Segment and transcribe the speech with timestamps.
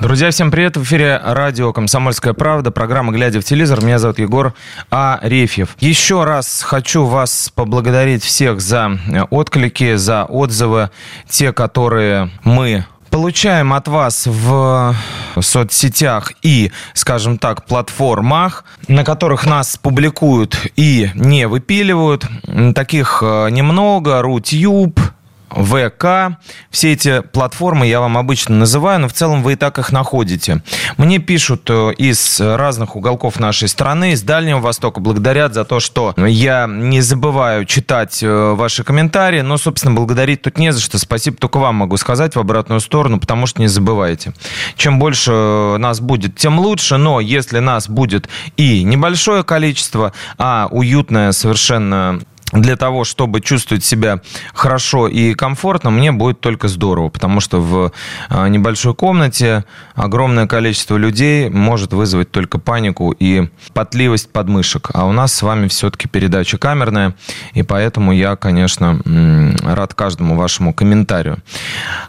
[0.00, 0.76] Друзья, всем привет!
[0.76, 3.82] В эфире радио «Комсомольская правда», программа «Глядя в телевизор».
[3.82, 4.52] Меня зовут Егор
[4.90, 5.74] Арефьев.
[5.80, 8.98] Еще раз хочу вас поблагодарить всех за
[9.30, 10.90] отклики, за отзывы,
[11.30, 14.94] те, которые мы получаем от вас в
[15.40, 22.26] соцсетях и, скажем так, платформах, на которых нас публикуют и не выпиливают.
[22.74, 24.20] Таких э, немного.
[24.20, 25.00] Рутюб,
[25.50, 26.38] ВК.
[26.70, 30.62] Все эти платформы я вам обычно называю, но в целом вы и так их находите.
[30.96, 36.14] Мне пишут э, из разных уголков нашей страны, из Дальнего Востока, благодарят за то, что
[36.16, 40.98] я не забываю читать э, ваши комментарии, но, собственно, благодарить тут не за что.
[40.98, 44.32] Спасибо только вам могу сказать в обратную сторону, потому что не забывайте.
[44.76, 50.68] Чем больше э, нас будет, тем лучше, но если нас будет и небольшое количество, а
[50.70, 52.20] уютное совершенно
[52.52, 54.20] для того, чтобы чувствовать себя
[54.54, 57.92] хорошо и комфортно, мне будет только здорово, потому что в
[58.28, 64.90] а, небольшой комнате огромное количество людей может вызвать только панику и потливость подмышек.
[64.94, 67.14] А у нас с вами все-таки передача камерная,
[67.52, 69.00] и поэтому я, конечно,
[69.62, 71.38] рад каждому вашему комментарию.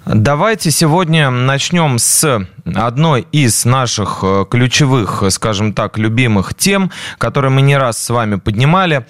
[0.06, 7.62] Давайте сегодня начнем с одной из наших э, ключевых, скажем так, любимых тем, которые мы
[7.62, 9.06] не раз с вами поднимали.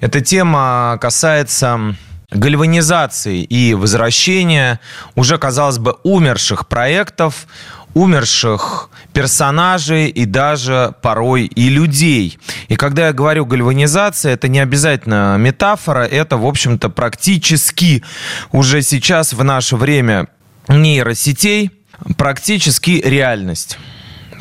[0.00, 1.96] Эта тема касается
[2.30, 4.80] гальванизации и возвращения
[5.14, 7.46] уже, казалось бы, умерших проектов,
[7.94, 12.38] умерших персонажей и даже порой и людей.
[12.68, 18.02] И когда я говорю гальванизация, это не обязательно метафора, это, в общем-то, практически
[18.50, 20.28] уже сейчас в наше время
[20.68, 21.70] нейросетей–
[22.16, 23.78] практически реальность.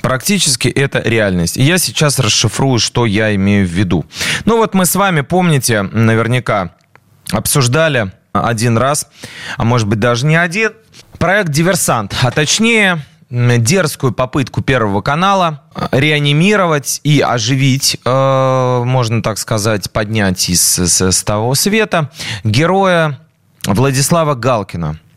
[0.02, 1.58] Практически это реальность.
[1.58, 4.06] И я сейчас расшифрую, что я имею в виду.
[4.46, 6.72] Ну вот мы с вами, помните, наверняка
[7.32, 9.08] обсуждали один раз,
[9.58, 10.72] а может быть даже не один,
[11.20, 19.90] проект «Диверсант», а точнее дерзкую попытку Первого канала реанимировать и оживить, э, можно так сказать,
[19.92, 22.12] поднять из с того света
[22.44, 23.20] героя
[23.66, 25.00] Владислава Галкина–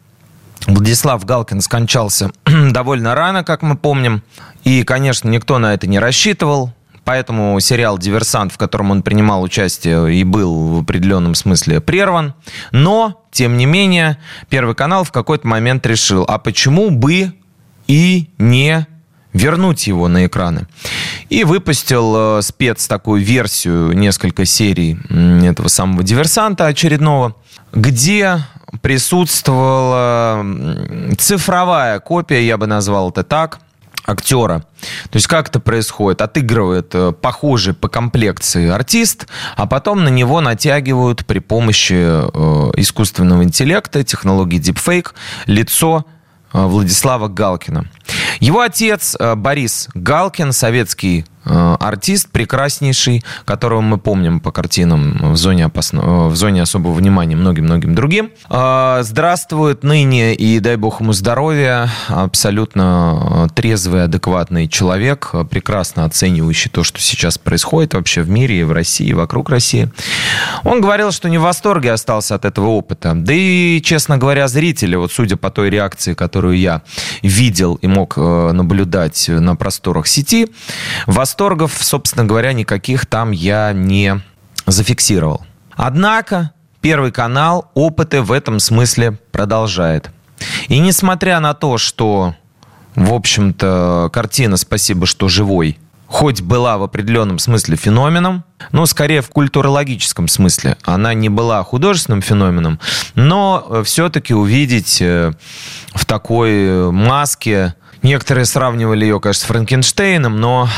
[0.67, 4.23] Владислав Галкин скончался довольно рано, как мы помним.
[4.65, 6.73] И, конечно, никто на это не рассчитывал.
[7.05, 12.35] Поэтому сериал «Диверсант», в котором он принимал участие и был в определенном смысле прерван.
[12.73, 17.35] Но, тем не менее, Первый канал в какой-то момент решил, а почему бы
[17.87, 18.87] и не
[19.35, 20.67] вернуть его на экраны.
[21.29, 24.97] И выпустил э, спец такую версию, несколько серий
[25.45, 27.35] этого самого «Диверсанта» очередного,
[27.73, 28.39] где
[28.83, 30.45] присутствовала
[31.19, 33.61] цифровая копия, я бы назвал это так,
[34.07, 34.65] актера.
[35.11, 36.21] То есть как это происходит?
[36.21, 39.27] Отыгрывает э, похожий по комплекции артист,
[39.57, 45.13] а потом на него натягивают при помощи э, искусственного интеллекта, технологии deepfake,
[45.47, 46.05] лицо
[46.53, 47.87] э, Владислава Галкина.
[48.41, 56.01] Его отец Борис Галкин, советский артист прекраснейший, которого мы помним по картинам в зоне, опасно...
[56.01, 58.31] Э, в зоне особого внимания многим-многим другим.
[58.51, 66.83] Э, здравствует ныне и дай бог ему здоровья, абсолютно трезвый, адекватный человек, прекрасно оценивающий то,
[66.83, 69.91] что сейчас происходит вообще в мире и в России, и вокруг России.
[70.65, 73.13] Он говорил, что не в восторге остался от этого опыта.
[73.15, 76.83] Да и, честно говоря, зрители, вот судя по той реакции, которую я
[77.23, 80.49] видел и мог наблюдать на просторах сети,
[81.07, 84.21] восторг восторгов, собственно говоря, никаких там я не
[84.67, 85.45] зафиксировал.
[85.75, 86.53] Однако
[86.85, 90.11] Первый канал опыты в этом смысле продолжает.
[90.69, 92.35] И несмотря на то, что,
[92.95, 95.79] в общем-то, картина «Спасибо, что живой»
[96.09, 100.77] хоть была в определенном смысле феноменом, но скорее в культурологическом смысле.
[100.83, 102.79] Она не была художественным феноменом,
[103.15, 105.33] но все-таки увидеть э,
[105.95, 110.69] в такой маске Некоторые сравнивали ее, конечно, с Франкенштейном, но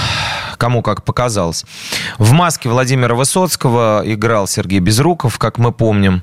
[0.59, 1.65] кому как показалось.
[2.19, 6.23] В маске Владимира Высоцкого играл Сергей Безруков, как мы помним.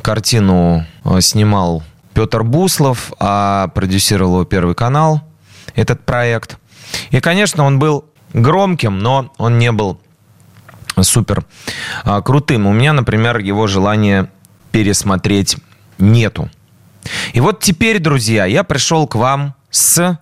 [0.00, 1.82] Картину э, снимал
[2.14, 5.20] Петр Буслов, а продюсировал его Первый канал,
[5.74, 6.56] этот проект.
[7.10, 10.00] И, конечно, он был громким, но он не был
[10.98, 11.44] супер
[12.04, 12.66] а, крутым.
[12.66, 14.30] У меня, например, его желания
[14.72, 15.58] пересмотреть
[15.98, 16.48] нету.
[17.34, 20.18] И вот теперь, друзья, я пришел к вам с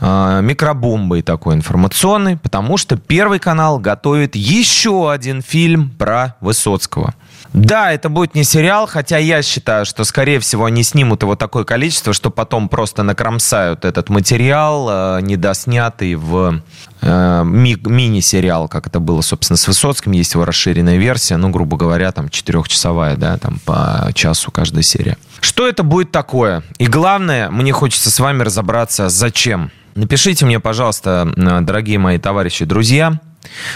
[0.00, 7.14] микробомбой такой информационной, потому что Первый канал готовит еще один фильм про Высоцкого.
[7.52, 11.64] Да, это будет не сериал, хотя я считаю, что, скорее всего, они снимут его такое
[11.64, 16.62] количество, что потом просто накромсают этот материал, э, недоснятый в
[17.00, 20.12] э, ми- мини-сериал, как это было, собственно, с Высоцким.
[20.12, 25.18] Есть его расширенная версия, ну, грубо говоря, там, четырехчасовая, да, там, по часу каждая серия.
[25.40, 26.62] Что это будет такое?
[26.78, 29.72] И главное, мне хочется с вами разобраться, зачем.
[29.94, 33.20] Напишите мне, пожалуйста, э, дорогие мои товарищи, друзья,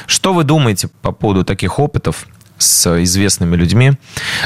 [0.06, 2.26] что вы думаете по поводу таких опытов?
[2.56, 3.94] с известными людьми.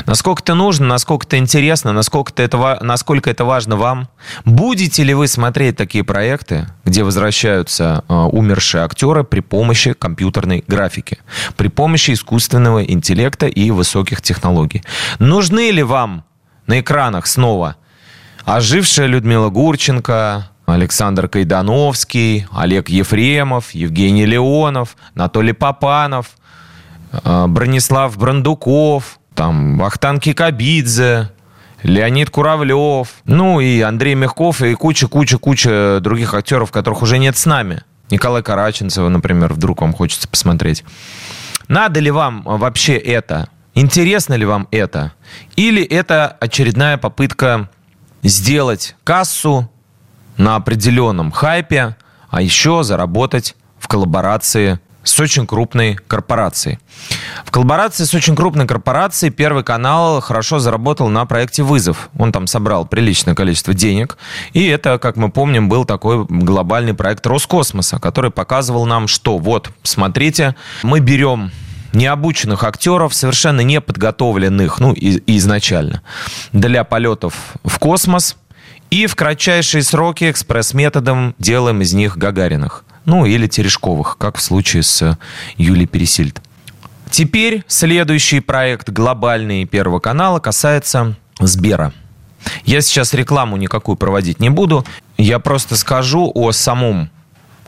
[0.06, 4.08] Насколько это нужно, насколько это интересно, насколько это, насколько это важно вам.
[4.46, 11.18] Будете ли вы смотреть такие проекты, где возвращаются э, умершие актеры при помощи компьютерной графики,
[11.56, 14.82] при помощи искусственного интеллекта и высоких технологий?
[15.18, 16.24] Нужны ли вам
[16.66, 17.76] на экранах снова
[18.48, 26.30] ожившая Людмила Гурченко, Александр Кайдановский, Олег Ефремов, Евгений Леонов, Анатолий Попанов–
[27.12, 31.30] а, Бронислав Брандуков, там, Вахтан Кикабидзе,
[31.82, 37.82] Леонид Куравлев, ну и Андрей Мягков и куча-куча-куча других актеров, которых уже нет с нами.
[38.10, 40.84] Николай Караченцева, например, вдруг вам хочется посмотреть.
[41.68, 43.48] Надо ли вам вообще это?
[43.74, 45.12] Интересно ли вам это?
[45.56, 47.68] Или это очередная попытка
[48.22, 49.70] сделать кассу
[50.38, 51.96] на определенном хайпе,
[52.30, 56.78] а еще заработать в коллаборации с очень крупной корпорацией.
[57.44, 62.10] В коллаборации с очень крупной корпорацией Первый канал хорошо заработал на проекте «Вызов».
[62.18, 64.18] Он там собрал приличное количество денег.
[64.52, 69.70] И это, как мы помним, был такой глобальный проект Роскосмоса, который показывал нам, что вот,
[69.82, 71.50] смотрите, мы берем
[71.94, 76.02] необученных актеров, совершенно неподготовленных, ну, и, изначально,
[76.52, 78.36] для полетов в космос,
[78.90, 82.84] и в кратчайшие сроки экспресс-методом делаем из них Гагариных.
[83.04, 85.18] Ну, или Терешковых, как в случае с
[85.56, 86.40] Юлией Пересильд.
[87.10, 91.92] Теперь следующий проект глобальный Первого канала касается Сбера.
[92.64, 94.84] Я сейчас рекламу никакую проводить не буду.
[95.16, 97.10] Я просто скажу о самом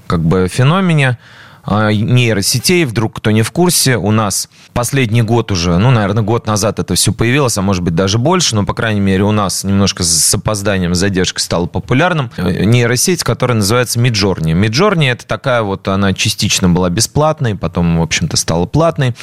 [0.07, 1.19] как бы феномене.
[1.63, 6.47] А, нейросетей, вдруг кто не в курсе, у нас последний год уже, ну, наверное, год
[6.47, 9.65] назад это все появилось, а может быть даже больше, но, по крайней мере, у нас
[9.65, 14.53] немножко с опозданием, с задержкой стало популярным э, нейросеть, которая называется Midjourney.
[14.53, 19.15] Midjourney это такая вот, она частично была бесплатной, потом, в общем-то, стала платной.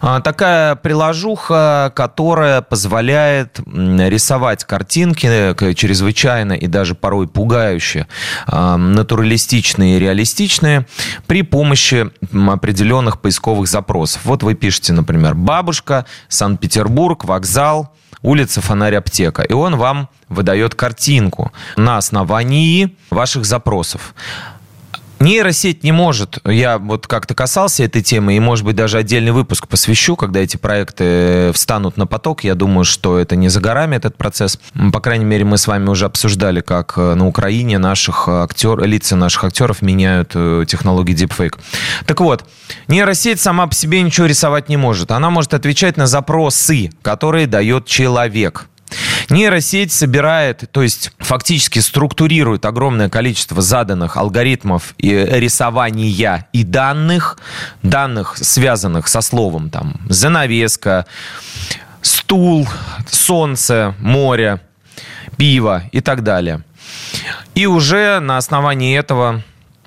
[0.00, 8.06] А, такая приложуха, которая позволяет рисовать картинки э, чрезвычайно и даже порой пугающе
[8.46, 10.86] а, натуралистичные и реалистичные
[11.26, 14.22] при помощи помощи определенных поисковых запросов.
[14.24, 17.92] Вот вы пишете, например, «бабушка», «Санкт-Петербург», «вокзал»,
[18.22, 19.42] улица, фонарь, аптека.
[19.42, 24.14] И он вам выдает картинку на основании ваших запросов.
[25.18, 29.66] Нейросеть не может, я вот как-то касался этой темы, и, может быть, даже отдельный выпуск
[29.66, 32.44] посвящу, когда эти проекты встанут на поток.
[32.44, 34.58] Я думаю, что это не за горами, этот процесс.
[34.92, 39.16] По крайней мере, мы с вами уже обсуждали, как э, на Украине наших актер, лица
[39.16, 41.58] наших актеров меняют э, технологии deepfake.
[42.04, 42.44] Так вот,
[42.86, 45.10] нейросеть сама по себе ничего рисовать не может.
[45.12, 48.66] Она может отвечать на запросы, которые дает человек.
[49.28, 57.38] Нейросеть собирает, то есть фактически структурирует огромное количество заданных алгоритмов и рисования и данных,
[57.82, 61.06] данных, связанных со словом там занавеска,
[62.02, 62.68] стул,
[63.10, 64.60] солнце, море,
[65.36, 66.62] пиво и так далее.
[67.54, 69.42] И уже на основании этого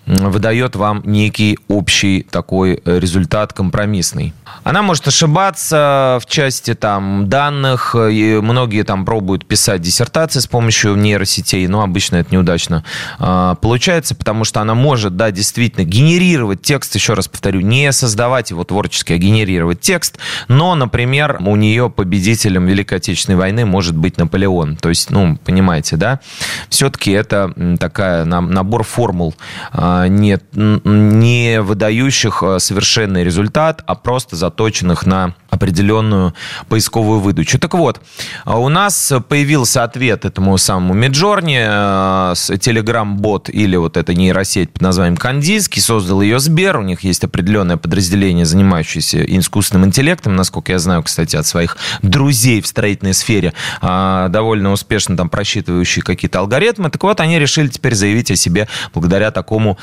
[0.09, 4.33] выдает вам некий общий такой э, результат компромиссный.
[4.63, 10.95] Она может ошибаться в части там данных, и многие там пробуют писать диссертации с помощью
[10.95, 12.83] нейросетей, но обычно это неудачно
[13.19, 18.49] а, получается, потому что она может, да, действительно генерировать текст, еще раз повторю, не создавать
[18.49, 24.17] его творчески, а генерировать текст, но, например, у нее победителем Великой Отечественной войны может быть
[24.17, 26.19] Наполеон, то есть, ну, понимаете, да,
[26.69, 29.35] все-таки это такая набор формул,
[29.71, 36.33] а, не, не выдающих э, совершенный результат, а просто заточенных на определенную
[36.67, 37.59] поисковую выдачу.
[37.59, 38.01] Так вот,
[38.45, 44.81] а у нас появился ответ этому самому Миджорни, э, Telegram-бот или вот эта нейросеть под
[44.81, 50.79] названием Кандийский, создал ее Сбер, у них есть определенное подразделение, занимающееся искусственным интеллектом, насколько я
[50.79, 56.89] знаю, кстати, от своих друзей в строительной сфере, а, довольно успешно там просчитывающие какие-то алгоритмы.
[56.89, 59.77] Так вот, они решили теперь заявить о себе благодаря такому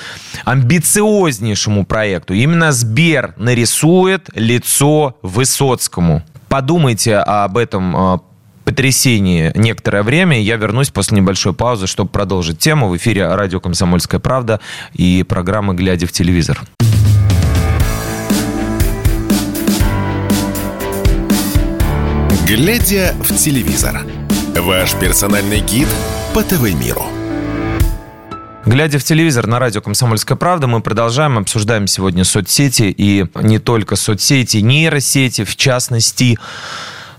[0.45, 2.35] амбициознейшему проекту.
[2.35, 5.17] Именно Сбер нарисует лицо
[5.57, 6.23] Высоцкому.
[6.49, 8.21] Подумайте об этом а,
[8.67, 10.39] потрясении некоторое время.
[10.39, 12.91] Я вернусь после небольшой паузы, чтобы продолжить тему.
[12.91, 14.61] В эфире радио «Комсомольская правда»
[14.93, 16.61] и программы «Глядя в телевизор».
[22.47, 24.03] «Глядя в телевизор»–
[24.57, 25.89] ваш персональный гид
[26.35, 27.07] по ТВ-миру.
[28.67, 33.95] Глядя в телевизор на радио «Комсомольская правда», мы продолжаем, обсуждаем сегодня соцсети и не только
[33.95, 36.37] соцсети, нейросети, в частности,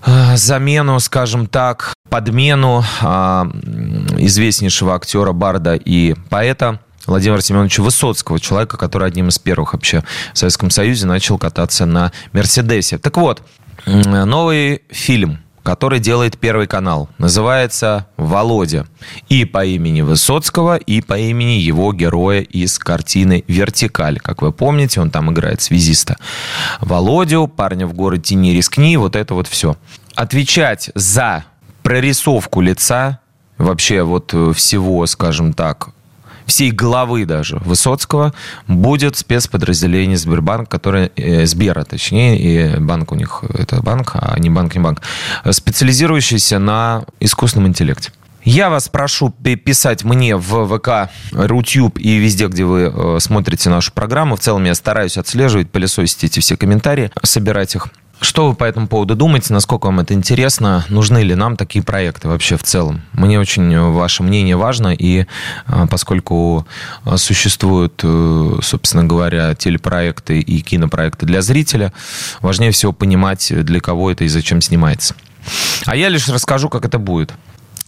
[0.04, 3.50] э, замену, скажем так, подмену а,
[4.18, 10.38] известнейшего актера, барда и поэта Владимира Семеновича Высоцкого, человека, который одним из первых вообще в
[10.38, 12.98] Советском Союзе начал кататься на Мерседесе.
[12.98, 13.42] Так вот,
[13.86, 17.10] новый фильм– который делает Первый канал.
[17.18, 18.86] Называется «Володя».
[19.28, 24.18] И по имени Высоцкого, и по имени его героя из картины «Вертикаль».
[24.18, 26.16] Как вы помните, он там играет связиста.
[26.80, 29.76] Володю, парня в городе «Не рискни», вот это вот все.
[30.14, 31.44] Отвечать за
[31.82, 33.18] прорисовку лица,
[33.58, 35.90] вообще вот всего, скажем так,
[36.48, 38.32] всей главы даже Высоцкого
[38.66, 44.50] будет спецподразделение Сбербанк, которое, э, Сбера, точнее, и банк у них, это банк, а не
[44.50, 45.02] банк, не банк,
[45.48, 48.10] специализирующийся на искусственном интеллекте.
[48.44, 53.92] Я вас прошу писать мне в ВК, Рутюб и везде, где вы э, смотрите нашу
[53.92, 54.36] программу.
[54.36, 57.88] В целом я стараюсь отслеживать, пылесосить эти все комментарии, собирать их.
[58.20, 59.52] Что вы по этому поводу думаете?
[59.52, 60.84] Насколько вам это интересно?
[60.88, 63.02] Нужны ли нам такие проекты вообще в целом?
[63.12, 65.26] Мне очень ваше мнение важно, и
[65.66, 66.66] а, поскольку
[67.04, 71.92] а, существуют, э, собственно говоря, телепроекты и кинопроекты для зрителя,
[72.40, 75.14] важнее всего понимать, для кого это и зачем снимается.
[75.86, 77.32] А я лишь расскажу, как это будет.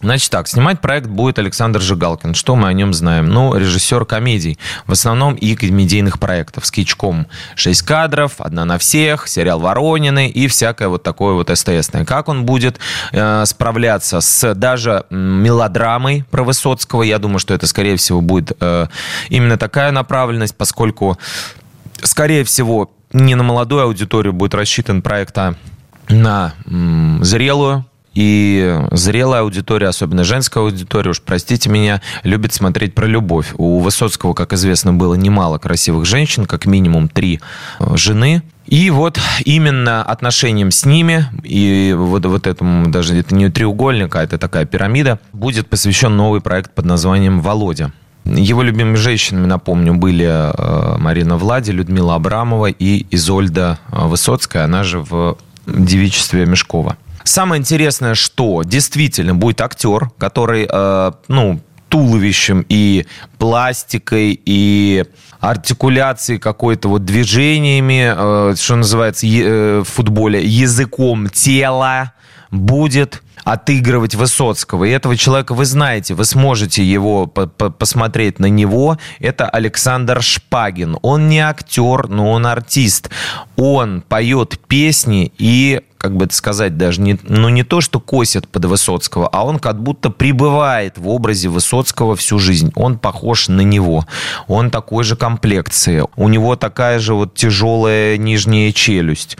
[0.01, 2.33] Значит так, снимать проект будет Александр Жигалкин.
[2.33, 3.27] Что мы о нем знаем?
[3.29, 4.57] Ну, режиссер комедий.
[4.87, 6.65] В основном и комедийных проектов.
[6.65, 12.03] С Кичком 6 кадров, одна на всех, сериал Воронины и всякое вот такое вот СТСное.
[12.05, 12.79] Как он будет
[13.11, 17.03] э, справляться с даже мелодрамой про Высоцкого?
[17.03, 18.87] Я думаю, что это, скорее всего, будет э,
[19.29, 21.19] именно такая направленность, поскольку,
[22.01, 25.55] скорее всего, не на молодую аудиторию будет рассчитан проект, а
[26.09, 26.53] на
[27.21, 33.53] зрелую и зрелая аудитория, особенно женская аудитория, уж простите меня, любит смотреть про любовь.
[33.57, 37.39] У Высоцкого, как известно, было немало красивых женщин, как минимум три
[37.79, 38.43] э, жены.
[38.67, 44.23] И вот именно отношением с ними, и вот, вот этому, даже это не треугольник, а
[44.23, 47.91] это такая пирамида, будет посвящен новый проект под названием «Володя».
[48.23, 54.83] Его любимыми женщинами, напомню, были э, Марина Влади, Людмила Абрамова и Изольда э, Высоцкая, она
[54.83, 56.97] же в девичестве Мешкова.
[57.23, 63.05] Самое интересное, что действительно будет актер, который, э, ну, туловищем и
[63.37, 65.03] пластикой и
[65.41, 72.13] артикуляцией какой-то вот движениями, э, что называется э, в футболе, языком тела
[72.49, 74.85] будет отыгрывать Высоцкого.
[74.85, 78.97] И этого человека вы знаете, вы сможете его по -по посмотреть на него.
[79.19, 80.97] Это Александр Шпагин.
[81.01, 83.09] Он не актер, но он артист.
[83.55, 88.47] Он поет песни и как бы это сказать, даже не, ну не то, что косит
[88.47, 92.71] под Высоцкого, а он как будто пребывает в образе Высоцкого всю жизнь.
[92.73, 94.07] Он похож на него.
[94.47, 96.03] Он такой же комплекции.
[96.15, 99.37] У него такая же вот тяжелая нижняя челюсть.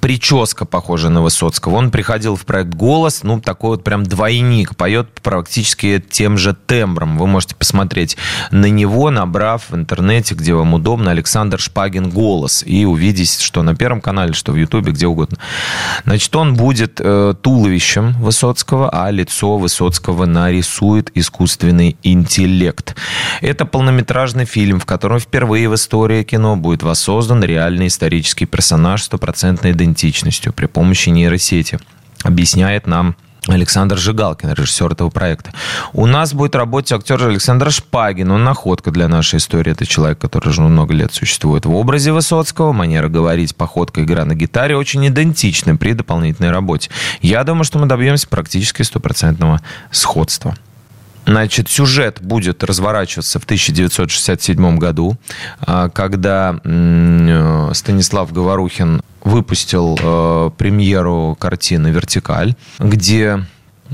[0.00, 1.76] Прическа похожа на Высоцкого.
[1.76, 4.74] Он приходил в проект «Голос», ну, такой вот прям двойник.
[4.74, 7.16] Поет практически тем же тембром.
[7.16, 8.16] Вы можете посмотреть
[8.50, 13.76] на него, набрав в интернете, где вам удобно, Александр Шпагин «Голос», и увидеть, что на
[13.76, 15.38] Первом канале, что в Ютубе, где угодно.
[16.04, 22.94] Значит, он будет э, туловищем Высоцкого, а лицо Высоцкого нарисует искусственный интеллект.
[23.40, 29.06] Это полнометражный фильм, в котором впервые в истории кино будет воссоздан реальный исторический персонаж с
[29.06, 31.78] стопроцентной идентичностью при помощи нейросети.
[32.24, 33.16] Объясняет нам
[33.48, 35.52] Александр Жигалкин, режиссер этого проекта.
[35.92, 38.30] У нас будет работать актер Александр Шпагин.
[38.30, 39.72] Он находка для нашей истории.
[39.72, 42.72] Это человек, который уже много лет существует в образе Высоцкого.
[42.72, 46.90] Манера говорить, походка, игра на гитаре очень идентичны при дополнительной работе.
[47.20, 50.54] Я думаю, что мы добьемся практически стопроцентного сходства.
[51.26, 55.16] Значит, сюжет будет разворачиваться в 1967 году,
[55.60, 63.44] а, когда э, Станислав Говорухин выпустил э, премьеру картины «Вертикаль», где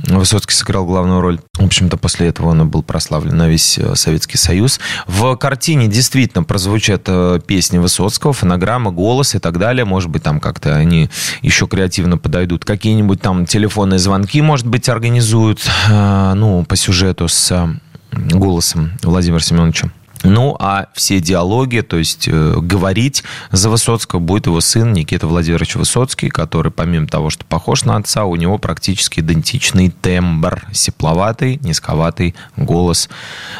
[0.07, 1.41] Высоцкий сыграл главную роль.
[1.55, 4.81] В общем-то, после этого он был прославлен на весь э, Советский Союз.
[5.07, 9.85] В картине действительно прозвучат э, песни Высоцкого, фонограмма, голос и так далее.
[9.85, 11.11] Может быть, там как-то они
[11.43, 12.65] еще креативно подойдут.
[12.65, 17.69] Какие-нибудь там телефонные звонки, может быть, организуют, э, ну, по сюжету с
[18.13, 19.91] голосом Владимира Семеновича
[20.23, 23.23] Ну, а все диалоги, то есть э, говорить
[23.53, 28.25] за Высоцкого будет его сын Никита Владимирович Высоцкий, который, помимо того, что похож на отца,
[28.25, 33.09] у него практически идентичный тембр, сепловатый, низковатый голос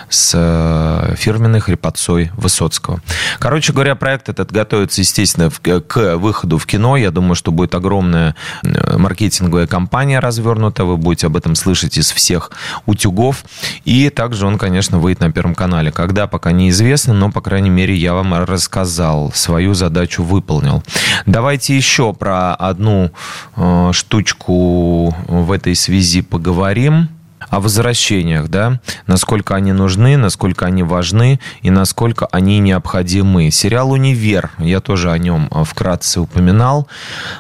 [0.09, 3.01] с э, фирменной хрипотцой Высоцкого.
[3.39, 6.97] Короче говоря, проект этот готовится, естественно, к выходу в кино.
[6.97, 10.85] Я думаю, что будет огромная э, маркетинговая кампания развернута.
[10.85, 12.51] Вы будете об этом слышать из всех
[12.87, 13.45] утюгов.
[13.85, 15.93] И также он, конечно, выйдет на Первом канале.
[15.93, 20.83] Когда, пока пока неизвестно, но, по крайней мере, я вам рассказал, свою задачу выполнил.
[21.27, 23.11] Давайте еще про одну
[23.57, 27.11] э, штучку в этой связи поговорим
[27.51, 33.51] о возвращениях, да, насколько они нужны, насколько они важны и насколько они необходимы.
[33.51, 36.89] Сериал «Универ», я тоже о нем а, вкратце упоминал,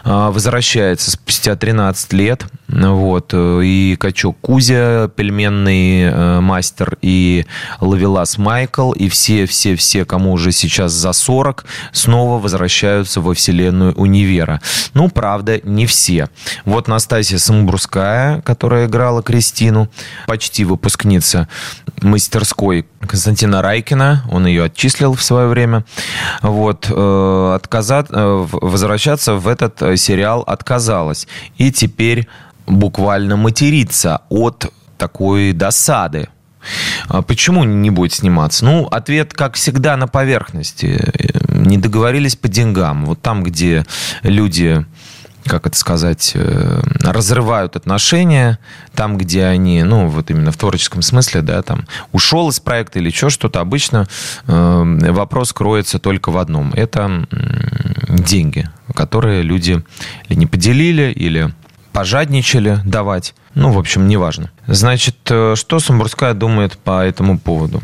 [0.05, 7.47] а, возвращается спустя 13 лет, вот, э, и Качок Кузя, пельменный э, мастер, и
[7.81, 14.61] Лавелас Майкл, и все-все-все, кому уже сейчас за 40, снова возвращаются во вселенную «Универа».
[14.93, 16.29] Ну, правда, не все.
[16.67, 19.89] Вот Настасья Самбурская, которая играла Кристину,
[20.27, 21.49] почти выпускница
[22.03, 25.85] мастерской Константина Райкина, он ее отчислил в свое время.
[26.43, 31.27] Вот, э, отказать, возвращаться в этот сериал отказалась.
[31.57, 32.29] И теперь
[32.69, 36.29] буквально материться от такой досады.
[37.09, 38.65] А почему не будет сниматься?
[38.65, 41.13] Ну, ответ, как всегда, на поверхности.
[41.49, 43.07] Не договорились по деньгам.
[43.07, 43.87] Вот там, где
[44.23, 44.85] люди
[45.49, 48.59] как это сказать, э, разрывают отношения
[48.95, 53.09] там, где они, ну, вот именно в творческом смысле, да, там, ушел из проекта или
[53.09, 54.07] еще что-то, обычно
[54.47, 56.73] э, вопрос кроется только в одном.
[56.75, 57.27] Это
[58.09, 59.83] деньги, которые люди
[60.29, 61.51] или не поделили, или
[61.93, 63.35] пожадничали давать.
[63.55, 64.51] Ну, в общем, неважно.
[64.67, 67.83] Значит, э, что Самбурская думает по этому поводу?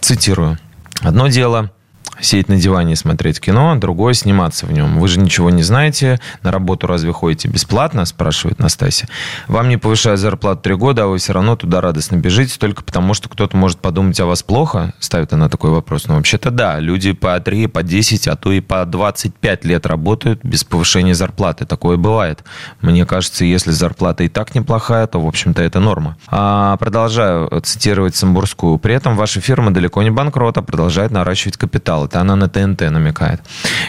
[0.00, 0.58] Цитирую.
[1.00, 1.70] Одно дело
[2.20, 4.98] сидеть на диване и смотреть кино, другое сниматься в нем.
[4.98, 9.08] Вы же ничего не знаете, на работу разве ходите бесплатно, спрашивает Настасья.
[9.48, 13.14] Вам не повышают зарплату три года, а вы все равно туда радостно бежите, только потому
[13.14, 16.06] что кто-то может подумать о вас плохо, ставит она такой вопрос.
[16.06, 20.44] Ну, вообще-то да, люди по 3, по 10, а то и по 25 лет работают
[20.44, 21.66] без повышения зарплаты.
[21.66, 22.44] Такое бывает.
[22.80, 26.16] Мне кажется, если зарплата и так неплохая, то, в общем-то, это норма.
[26.28, 28.78] А продолжаю цитировать Самбурскую.
[28.78, 32.05] При этом ваша фирма далеко не банкрот, а продолжает наращивать капитал.
[32.06, 33.40] Это она на ТНТ намекает.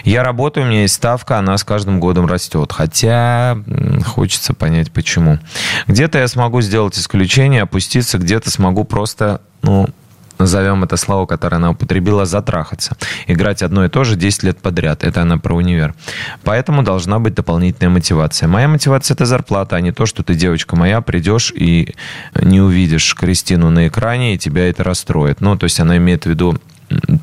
[0.04, 2.72] Я работаю, у меня есть ставка, она с каждым годом растет.
[2.72, 3.58] Хотя
[4.06, 5.40] хочется понять, почему.
[5.88, 9.88] Где-то я смогу сделать исключение, опуститься, где-то смогу просто, ну,
[10.40, 12.96] назовем это слово, которое она употребила, затрахаться.
[13.28, 15.04] Играть одно и то же 10 лет подряд.
[15.04, 15.96] Это она про универ.
[16.44, 18.48] Поэтому должна быть дополнительная мотивация.
[18.48, 21.96] Моя мотивация– это зарплата, а не то, что ты, девочка моя, придешь и
[22.40, 25.42] не увидишь Кристину на экране, и тебя это расстроит.
[25.42, 26.60] Ну, то есть она имеет в виду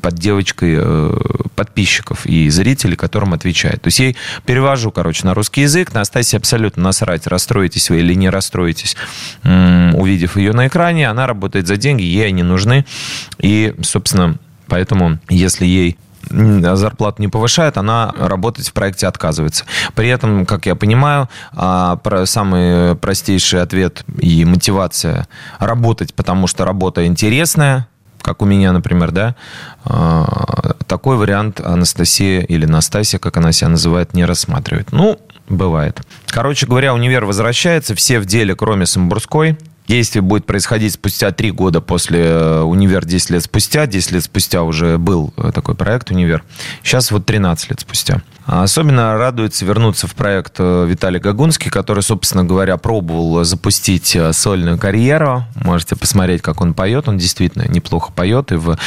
[0.01, 1.17] под девочкой э,
[1.55, 3.81] подписчиков и зрителей, которым отвечает.
[3.81, 4.13] То есть я
[4.45, 5.93] перевожу, короче, на русский язык.
[5.93, 8.95] Настасья абсолютно насрать, расстроитесь вы или не расстроитесь,
[9.43, 11.09] увидев ее на экране.
[11.09, 12.85] Она работает за деньги, ей они нужны.
[13.39, 15.97] И, собственно, поэтому, если ей
[16.29, 19.65] зарплату не повышает, она работать в проекте отказывается.
[19.93, 25.27] При этом, как я понимаю, а, самый простейший ответ и мотивация
[25.59, 27.87] работать, потому что работа интересная,
[28.25, 29.35] как у меня, например, да,
[29.83, 34.91] а, такой вариант Анастасия или Настасья, как она себя называет, не рассматривает.
[34.91, 36.01] Ну, бывает.
[36.25, 39.57] Короче говоря, универ возвращается, все в деле, кроме Самбурской.
[39.87, 43.85] Действие будет происходить спустя три года после э, «Универ» 10 лет спустя.
[43.85, 46.43] 10 лет спустя уже был э, такой проект «Универ».
[46.83, 48.21] Сейчас вот 13 лет спустя.
[48.47, 54.79] А особенно радуется вернуться в проект э, Виталий Гагунский, который, собственно говоря, пробовал запустить сольную
[54.79, 55.45] карьеру.
[55.55, 57.07] Можете посмотреть, как он поет.
[57.07, 58.77] Он действительно неплохо поет и в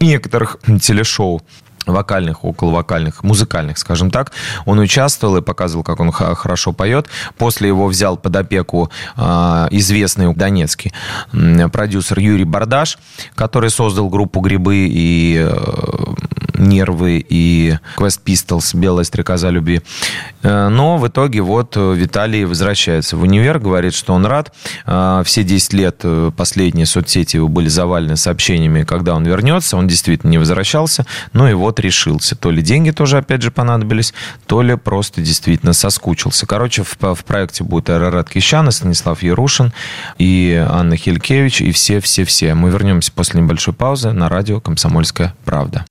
[0.00, 1.42] некоторых телешоу
[1.86, 4.32] вокальных, около вокальных, музыкальных, скажем так.
[4.66, 7.08] Он участвовал и показывал, как он хорошо поет.
[7.38, 10.92] После его взял под опеку э, известный донецкий
[11.72, 12.98] продюсер Юрий Бардаш,
[13.34, 16.14] который создал группу «Грибы» и э,
[16.54, 19.82] «Нервы» и «Quest Pistols», «Белая стрекоза любви».
[20.42, 24.52] Э, но в итоге вот Виталий возвращается в универ, говорит, что он рад.
[24.86, 29.76] Э, все 10 лет э, последние соцсети его были завалены сообщениями, когда он вернется.
[29.76, 32.36] Он действительно не возвращался, но и вот вот решился.
[32.36, 34.12] То ли деньги тоже, опять же, понадобились,
[34.46, 36.46] то ли просто действительно соскучился.
[36.46, 39.72] Короче, в, в проекте будет Арарат Кищан, Станислав Ярушин
[40.18, 42.54] и Анна Хилькевич, и все-все-все.
[42.54, 45.84] Мы вернемся после небольшой паузы на радио «Комсомольская правда».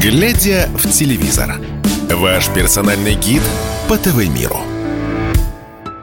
[0.00, 1.56] Глядя в телевизор.
[2.10, 3.42] Ваш персональный гид
[3.88, 4.73] по ТВ-миру.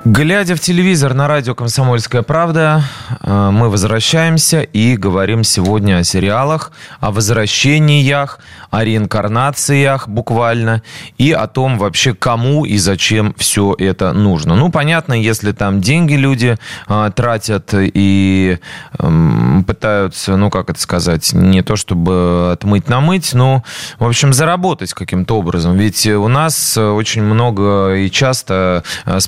[0.03, 2.83] Глядя в телевизор на радио «Комсомольская правда»,
[3.21, 8.39] э, мы возвращаемся и говорим сегодня о сериалах, о возвращениях,
[8.71, 10.81] о реинкарнациях буквально
[11.19, 14.55] и о том вообще, кому и зачем все это нужно.
[14.55, 18.57] Ну, понятно, если там деньги люди э, тратят и
[18.97, 23.63] э, пытаются, ну, как это сказать, не то чтобы отмыть намыть, но,
[23.99, 25.77] в общем, заработать каким-то образом.
[25.77, 29.19] Ведь у нас очень много и часто э,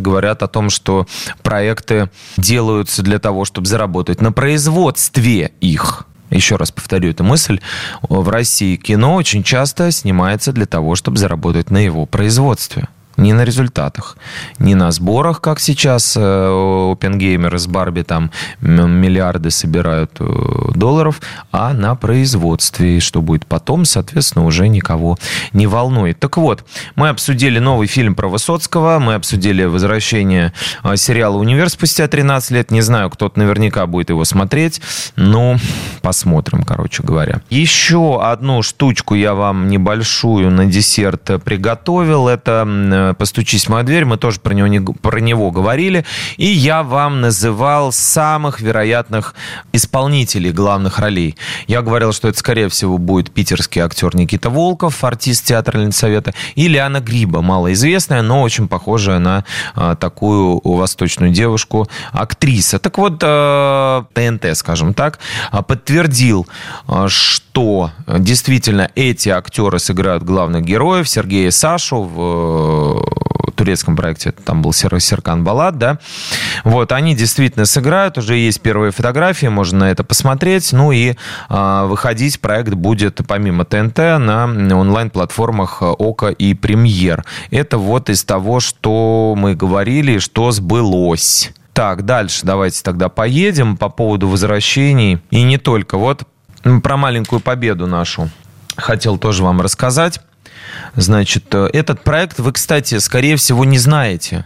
[0.00, 1.06] специалисты говорят о том, что
[1.42, 6.06] проекты делаются для того, чтобы заработать на производстве их.
[6.30, 7.60] Еще раз повторю эту мысль.
[8.02, 12.88] В России кино очень часто снимается для того, чтобы заработать на его производстве
[13.20, 14.16] не на результатах,
[14.58, 18.30] не на сборах, как сейчас опенгеймеры с Барби там
[18.60, 21.20] миллиарды собирают э, долларов,
[21.52, 23.00] а на производстве.
[23.00, 25.18] что будет потом, соответственно, уже никого
[25.52, 26.18] не волнует.
[26.18, 26.64] Так вот,
[26.96, 30.52] мы обсудили новый фильм про Высоцкого, мы обсудили возвращение
[30.84, 32.70] э, сериала «Универ» спустя 13 лет.
[32.70, 34.80] Не знаю, кто-то наверняка будет его смотреть,
[35.16, 35.56] но
[36.02, 37.42] посмотрим, короче говоря.
[37.50, 42.28] Еще одну штучку я вам небольшую на десерт приготовил.
[42.28, 46.04] Это «Постучись в мою дверь», мы тоже про него, не, про него говорили,
[46.36, 49.34] и я вам называл самых вероятных
[49.72, 51.36] исполнителей главных ролей.
[51.66, 56.68] Я говорил, что это, скорее всего, будет питерский актер Никита Волков, артист театра Ленсовета, и
[56.68, 59.44] Лиана Гриба, малоизвестная, но очень похожая на
[59.74, 62.78] а, такую восточную девушку, актриса.
[62.78, 65.18] Так вот, а, ТНТ, скажем так,
[65.50, 66.46] а, подтвердил,
[66.86, 72.89] а, что действительно эти актеры сыграют главных героев, Сергея и Сашу в
[73.56, 75.98] турецком проекте, там был Серкан Балат, да,
[76.64, 81.14] вот, они действительно сыграют, уже есть первые фотографии, можно на это посмотреть, ну и
[81.48, 87.24] э, выходить проект будет помимо ТНТ на онлайн-платформах ОКО и Премьер.
[87.50, 91.52] Это вот из того, что мы говорили, что сбылось.
[91.72, 95.20] Так, дальше давайте тогда поедем по поводу возвращений.
[95.30, 95.98] И не только.
[95.98, 96.24] Вот
[96.82, 98.28] про маленькую победу нашу
[98.76, 100.20] хотел тоже вам рассказать.
[100.96, 104.44] Значит, э, этот проект вы, кстати, скорее всего, не знаете.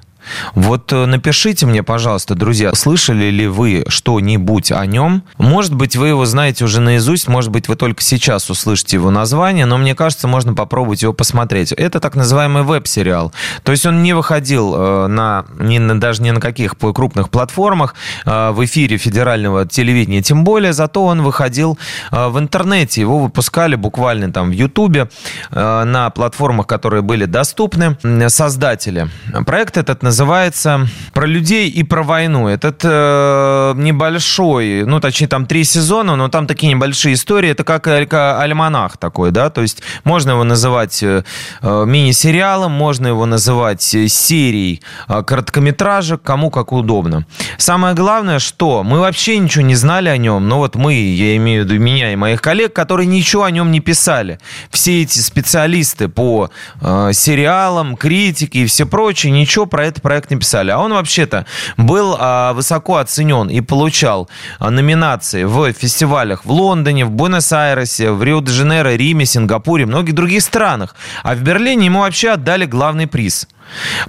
[0.54, 5.22] Вот э, напишите мне, пожалуйста, друзья, слышали ли вы что-нибудь о нем?
[5.38, 9.66] Может быть, вы его знаете уже наизусть, может быть, вы только сейчас услышите его название,
[9.66, 11.72] но мне кажется, можно попробовать его посмотреть.
[11.72, 13.32] Это так называемый веб-сериал.
[13.62, 17.94] То есть он не выходил э, на, ни на, даже ни на каких крупных платформах,
[18.24, 21.78] э, в эфире федерального телевидения, тем более, зато он выходил
[22.10, 23.00] в интернете.
[23.00, 25.08] Его выпускали буквально там в Ютубе,
[25.50, 27.96] на платформах, которые были доступны.
[28.28, 29.08] Создатели.
[29.46, 32.46] Проект этот называется называется «Про людей и про войну».
[32.46, 37.50] Этот э, небольшой, ну, точнее, там три сезона, но там такие небольшие истории.
[37.50, 41.24] Это как альманах такой, да, то есть можно его называть э,
[41.62, 47.26] э мини-сериалом, можно его называть э, серией э, короткометражек, кому как удобно.
[47.58, 51.64] Самое главное, что мы вообще ничего не знали о нем, но вот мы, я имею
[51.64, 54.38] в виду меня и моих коллег, которые ничего о нем не писали.
[54.70, 56.50] Все эти специалисты по
[56.80, 60.70] э, сериалам, критики и все прочее, ничего про это проект не писали.
[60.70, 61.46] А он вообще-то
[61.78, 68.22] был а, высоко оценен и получал а, номинации в фестивалях в Лондоне, в Буэнос-Айресе, в
[68.22, 70.94] Рио-де-Жанейро, Риме, Сингапуре, многих других странах.
[71.22, 73.48] А в Берлине ему вообще отдали главный приз.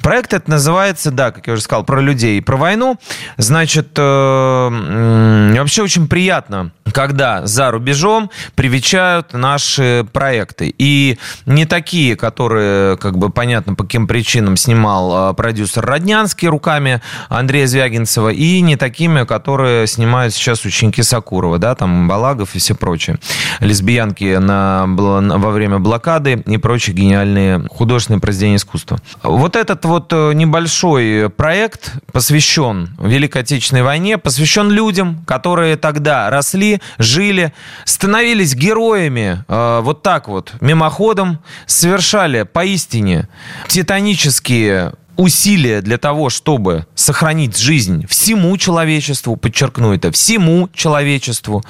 [0.02, 3.00] Проект это называется, да, как я уже сказал, про людей и про войну.
[3.38, 10.74] Значит, э, вообще очень приятно, когда за рубежом привечают наши проекты.
[10.78, 17.02] И не такие, которые, как бы понятно, по каким причинам снимал э, продюсер Роднянский руками
[17.30, 22.76] Андрея Звягинцева, и не такими, которые снимают сейчас ученики Сакурова, да, там Балагов и все
[22.76, 23.18] прочее.
[23.60, 29.00] Лесбиянки на, во время блокады и прочие гениальные художественные произведения искусства.
[29.24, 36.75] Вот этот вот э, небольшой проект посвящен Великой Отечественной войне, посвящен людям, которые тогда росли,
[36.98, 37.54] жили,
[37.86, 43.28] становились героями э, вот так вот мимоходом, совершали поистине
[43.68, 51.64] титанические усилия для того, чтобы сохранить жизнь всему человечеству, подчеркну это, всему человечеству.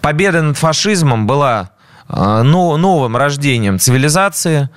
[0.00, 1.70] Победа над фашизмом была
[2.08, 4.68] э, новым рождением цивилизации.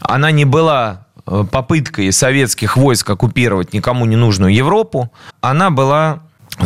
[0.00, 6.20] Она не была Э, попыткой советских войск оккупировать никому не нужную Европу, она была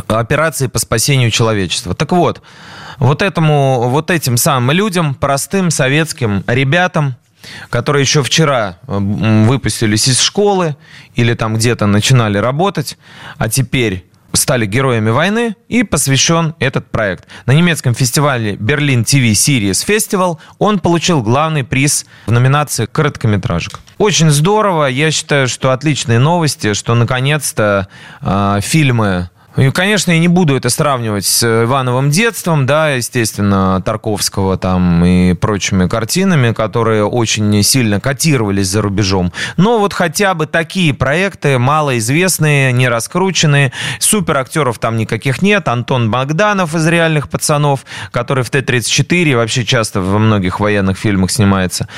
[0.08, 1.94] операцией по спасению человечества.
[1.94, 2.42] Так вот,
[2.98, 7.16] вот, этому, вот этим самым людям, простым советским ребятам,
[7.70, 10.76] которые еще вчера выпустились из школы
[11.14, 12.98] или там где-то начинали работать,
[13.38, 17.26] а теперь стали героями войны и посвящен этот проект.
[17.46, 23.80] На немецком фестивале Berlin TV Series Festival он получил главный приз в номинации короткометражек.
[23.98, 24.86] Очень здорово.
[24.86, 27.88] Я считаю, что отличные новости, что наконец-то
[28.20, 29.30] э, фильмы
[29.74, 35.88] конечно, я не буду это сравнивать с Ивановым детством, да, естественно, Тарковского там и прочими
[35.88, 39.32] картинами, которые очень сильно котировались за рубежом.
[39.56, 45.66] Но вот хотя бы такие проекты, малоизвестные, не раскрученные, супер актеров там никаких нет.
[45.66, 51.88] Антон Богданов из «Реальных пацанов», который в Т-34 вообще часто во многих военных фильмах снимается.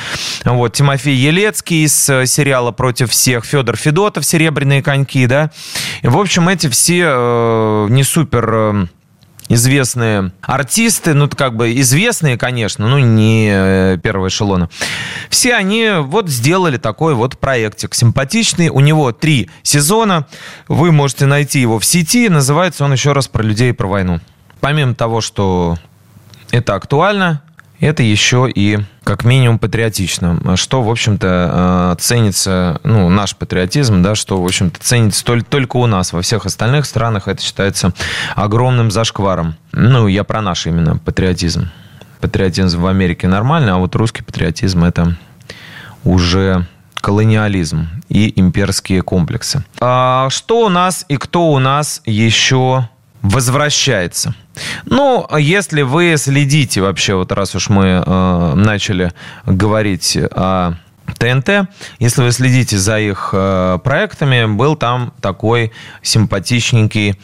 [0.44, 5.50] Вот, Тимофей Елецкий из сериала «Против всех», Федор Федотов «Серебряные коньки», да.
[6.00, 7.41] И, в общем, эти все э, Э,
[7.90, 8.86] не супер э,
[9.48, 14.68] известные артисты, ну, как бы известные, конечно, ну, не э, первого эшелона.
[15.28, 18.68] Все они вот сделали такой вот проектик симпатичный.
[18.68, 20.26] У него три сезона.
[20.68, 22.28] Вы можете найти его в сети.
[22.28, 24.20] Называется он еще раз про людей и про войну.
[24.60, 25.76] Помимо того, что
[26.50, 27.42] это актуально,
[27.82, 34.14] это еще и как минимум патриотично, что, в общем-то, э, ценится, ну, наш патриотизм, да,
[34.14, 36.12] что, в общем-то, ценится только, только у нас.
[36.12, 37.92] Во всех остальных странах это считается
[38.36, 39.56] огромным зашкваром.
[39.72, 41.70] Ну, я про наш именно патриотизм.
[42.20, 45.16] Патриотизм в Америке нормально, а вот русский патриотизм это
[46.04, 49.64] уже колониализм и имперские комплексы.
[49.80, 52.88] А что у нас и кто у нас еще
[53.22, 54.34] возвращается?
[54.84, 59.12] Ну, если вы следите вообще, вот раз уж мы э, начали
[59.46, 60.74] говорить о
[61.18, 67.18] ТНТ, если вы следите за их э, проектами, был там такой симпатичненький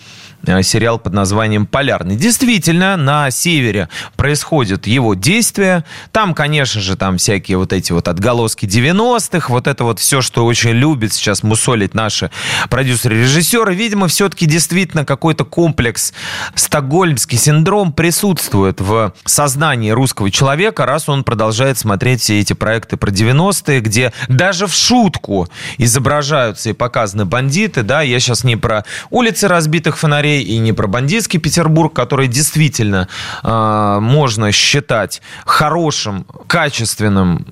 [0.63, 2.17] сериал под названием «Полярный».
[2.17, 5.85] Действительно, на севере происходит его действие.
[6.13, 10.47] Там, конечно же, там всякие вот эти вот отголоски 90-х, вот это вот все, что
[10.47, 12.31] очень любят сейчас мусолить наши
[12.71, 13.75] продюсеры-режиссеры.
[13.75, 16.13] Видимо, все-таки действительно какой-то комплекс,
[16.55, 23.11] стокгольмский синдром присутствует в сознании русского человека, раз он продолжает смотреть все эти проекты про
[23.11, 25.49] 90-е, где даже в шутку
[25.79, 30.73] изображаются и показаны бандиты, да, я сейчас не про улицы разбитых фонарей, фонарей и не
[30.73, 33.09] про бандитский Петербург, который действительно
[33.43, 37.47] э, можно считать хорошим, качественным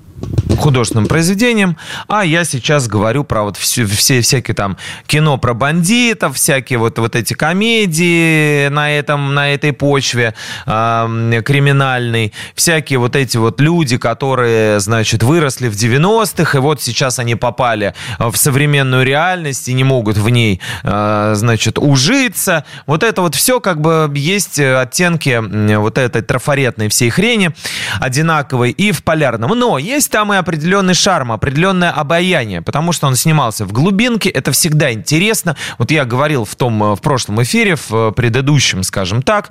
[0.59, 6.35] художественным произведением, а я сейчас говорю про вот все, все всякие там кино про бандитов,
[6.35, 10.33] всякие вот, вот эти комедии на, этом, на этой почве
[10.65, 17.19] э, криминальной, всякие вот эти вот люди, которые, значит, выросли в 90-х, и вот сейчас
[17.19, 22.65] они попали в современную реальность и не могут в ней, э, значит, ужиться.
[22.85, 27.51] Вот это вот все как бы есть оттенки вот этой трафаретной всей хрени
[27.99, 29.51] одинаковой и в полярном.
[29.57, 34.29] Но есть есть там и определенный шарм, определенное обаяние, потому что он снимался в глубинке,
[34.29, 35.57] это всегда интересно.
[35.77, 39.49] Вот я говорил в том, э, в прошлом эфире, в э, предыдущем, скажем так,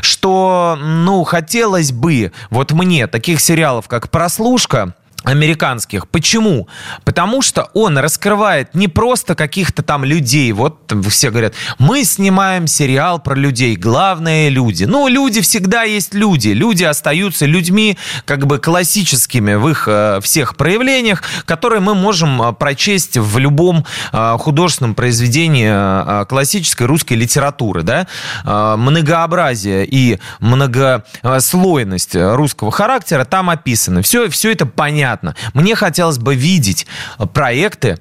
[0.00, 6.08] что, ну, хотелось бы вот мне таких сериалов, как «Прослушка», американских.
[6.08, 6.68] Почему?
[7.04, 10.52] Потому что он раскрывает не просто каких-то там людей.
[10.52, 13.76] Вот все говорят, мы снимаем сериал про людей.
[13.76, 14.84] Главное люди.
[14.84, 16.50] Ну, люди всегда есть люди.
[16.50, 22.52] Люди остаются людьми как бы классическими в их э, всех проявлениях, которые мы можем э,
[22.52, 27.82] прочесть в любом э, художественном произведении классической русской литературы.
[27.82, 28.06] Да?
[28.44, 34.02] Многообразие и многослойность русского характера там описаны.
[34.02, 35.34] Все, все это понятно понятно.
[35.54, 36.86] Мне хотелось бы видеть
[37.32, 37.98] проекты,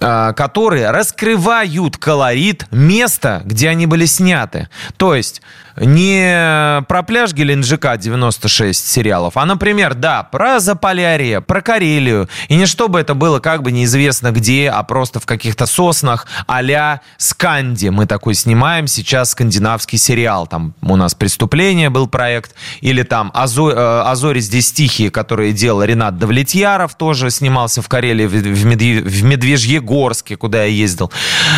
[0.00, 4.68] а, которые раскрывают колорит места, где они были сняты.
[4.96, 5.42] То есть
[5.76, 12.28] не про пляж Геленджика 96 сериалов, а, например, да, про Заполярье, про Карелию.
[12.48, 17.00] И не чтобы это было как бы неизвестно где, а просто в каких-то соснах а-ля
[17.16, 17.88] Сканди.
[17.88, 20.46] Мы такой снимаем сейчас скандинавский сериал.
[20.46, 22.54] Там у нас «Преступление» был проект.
[22.80, 23.70] Или там «Азо...
[23.70, 29.00] Э, «Азори здесь тихие», которые делал Ренат Давлетьяров, тоже снимался в Карелии, в, Медве...
[29.02, 31.10] в Медвежьегорске, куда я ездил.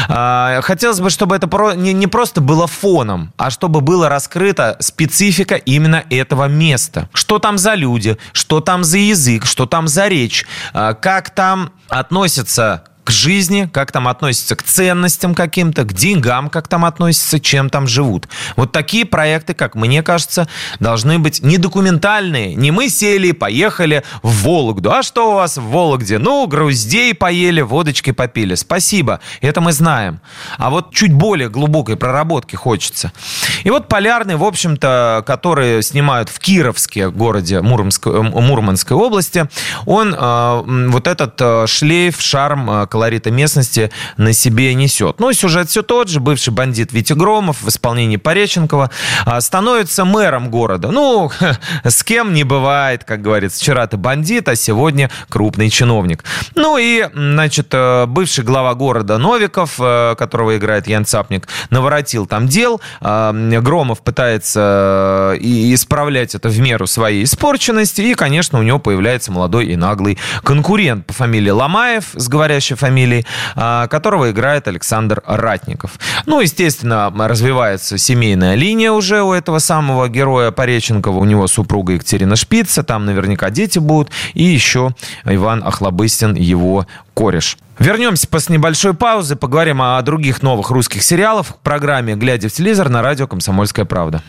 [0.09, 6.05] А, хотелось бы, чтобы это не просто было фоном, а чтобы было раскрыта специфика именно
[6.11, 7.09] этого места.
[7.13, 11.73] Что там за люди, что там за язык, что там за речь, а, как там
[11.89, 17.69] относятся к жизни, как там относятся к ценностям каким-то, к деньгам, как там относятся, чем
[17.69, 18.29] там живут.
[18.57, 22.55] Вот такие проекты, как мне кажется, должны быть не документальные.
[22.55, 24.93] Не мы сели, поехали в Вологду.
[24.93, 26.19] А что у вас в Вологде?
[26.19, 28.55] Ну, груздей поели, водочки попили.
[28.55, 30.21] Спасибо, это мы знаем.
[30.59, 33.13] А вот чуть более глубокой проработки хочется.
[33.65, 39.49] И вот Полярный, в общем-то, который снимают в Кировске, городе Мурманской, Мурманской области,
[39.87, 45.19] он э, вот этот э, шлейф, шарм, колорита местности на себе несет.
[45.19, 46.21] Ну, сюжет все тот же.
[46.21, 48.91] Бывший бандит Витя Громов в исполнении Пореченкова
[49.25, 50.91] а, становится мэром города.
[50.91, 51.31] Ну,
[51.85, 53.61] с кем не бывает, как говорится.
[53.61, 56.23] Вчера ты бандит, а сегодня крупный чиновник.
[56.55, 62.47] Ну и, значит, э, бывший глава города Новиков, э, которого играет Ян Цапник, наворотил там
[62.47, 62.83] дел.
[63.01, 68.03] А, Громов пытается и исправлять это в меру своей испорченности.
[68.03, 73.25] И, конечно, у него появляется молодой и наглый конкурент по фамилии Ломаев с говорящей фамилией,
[73.55, 75.93] а, которого играет Александр Ратников.
[76.27, 81.17] Ну, естественно, развивается семейная линия уже у этого самого героя Пореченкова.
[81.19, 84.11] У него супруга Екатерина Шпица, там наверняка дети будут.
[84.35, 84.91] И еще
[85.25, 87.57] Иван Охлобыстин, его кореш.
[87.79, 92.89] Вернемся после небольшой паузы, поговорим о других новых русских сериалах в программе «Глядя в телевизор»
[92.89, 94.23] на радио «Комсомольская правда».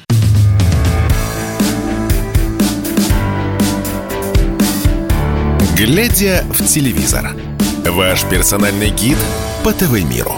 [5.76, 7.36] «Глядя в телевизор»–
[7.92, 9.18] ваш персональный гид
[9.64, 10.34] по ТВ-миру.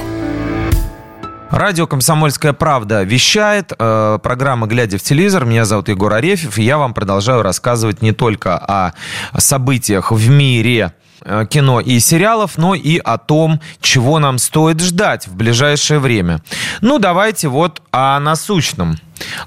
[1.52, 3.72] Радио «Комсомольская правда» вещает.
[3.78, 5.46] Э, программа «Глядя в телевизор».
[5.46, 6.58] Меня зовут Егор Арефьев.
[6.58, 8.94] И я вам продолжаю рассказывать не только о
[9.38, 10.94] событиях в мире
[11.50, 16.42] кино и сериалов, но и о том, чего нам стоит ждать в ближайшее время.
[16.82, 18.98] Ну, давайте вот о насущном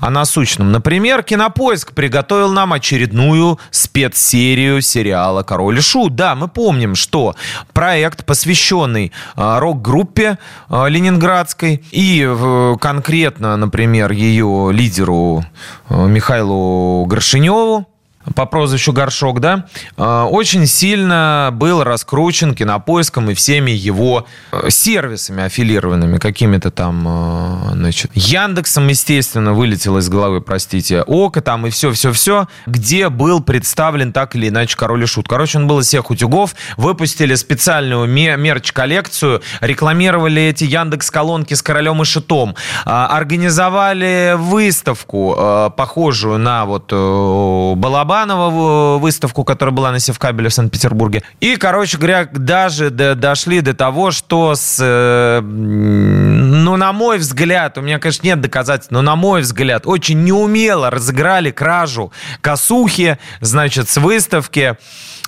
[0.01, 0.73] о насущном.
[0.73, 6.15] Например, Кинопоиск приготовил нам очередную спецсерию сериала «Король и Шут».
[6.15, 7.37] Да, мы помним, что
[7.73, 10.39] проект, посвященный а, рок-группе
[10.69, 15.45] а, ленинградской и конкретно, например, ее лидеру
[15.91, 17.87] Михаилу Горшиневу,
[18.35, 25.45] по прозвищу Горшок, да, а, очень сильно был раскручен кинопоиском и всеми его э, сервисами
[25.45, 32.49] аффилированными, какими-то там, э, значит, Яндексом, естественно, вылетело из головы, простите, Око там и все-все-все,
[32.67, 35.29] где был представлен так или иначе Король и Шут.
[35.29, 42.05] Короче, он был из всех утюгов, выпустили специальную мерч-коллекцию, рекламировали эти Яндекс-колонки с Королем и
[42.05, 50.49] Шутом, а, организовали выставку, э, похожую на вот Балаба Иванова выставку, которая была на Севкабеле
[50.49, 51.23] в Санкт-Петербурге.
[51.41, 57.79] И, короче говоря, даже до, дошли до того, что с, э, ну, на мой взгляд,
[57.79, 63.89] у меня, конечно, нет доказательств, но на мой взгляд, очень неумело разыграли кражу косухи, значит,
[63.89, 64.77] с выставки.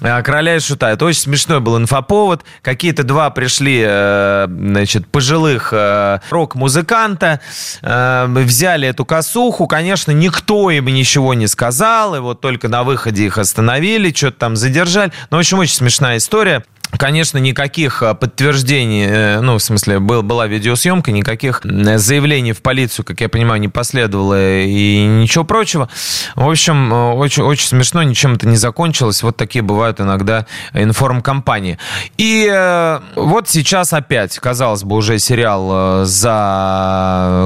[0.00, 0.90] Э, короля и шута.
[0.90, 2.44] Это очень смешной был инфоповод.
[2.62, 7.40] Какие-то два пришли, э, значит, пожилых э, рок-музыканта,
[7.82, 9.66] взяли эту косуху.
[9.66, 14.56] Конечно, никто им ничего не сказал, и вот только на выходе их остановили, что-то там
[14.56, 15.12] задержали.
[15.30, 16.64] Ну, в общем, очень смешная история.
[16.96, 23.04] Конечно, никаких а, подтверждений, э, ну, в смысле, был, была видеосъемка, никаких заявлений в полицию,
[23.04, 25.88] как я понимаю, не последовало и ничего прочего.
[26.34, 29.22] В общем, э, очень, очень смешно, ничем это не закончилось.
[29.22, 31.78] Вот такие бывают иногда информкомпании.
[32.18, 37.40] И э, вот сейчас опять, казалось бы, уже сериал закончился,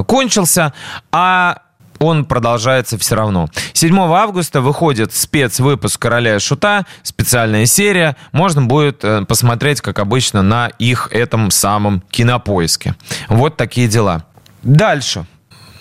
[1.12, 1.58] а
[2.04, 3.48] он продолжается все равно.
[3.72, 8.16] 7 августа выходит спецвыпуск «Короля и Шута», специальная серия.
[8.32, 12.94] Можно будет э, посмотреть, как обычно, на их этом самом кинопоиске.
[13.28, 14.24] Вот такие дела.
[14.62, 15.26] Дальше.